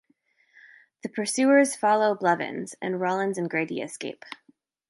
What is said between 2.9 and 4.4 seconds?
Rawlins and Grady escape.